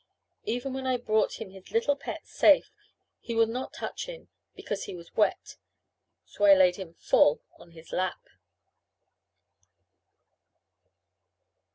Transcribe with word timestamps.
Even 0.45 0.73
when 0.73 0.87
I 0.87 0.97
brought 0.97 1.39
him 1.39 1.51
his 1.51 1.69
little 1.69 1.95
pet 1.95 2.25
safe, 2.25 2.71
he 3.19 3.35
would 3.35 3.49
not 3.49 3.71
touch 3.71 4.07
him, 4.07 4.29
because 4.55 4.85
he 4.85 4.95
was 4.95 5.13
wet; 5.15 5.57
so 6.25 6.43
I 6.45 6.55
laid 6.55 6.77
him 6.77 6.95
full 6.95 7.39
on 7.59 7.69
his 7.73 7.91
lap. 7.93 8.25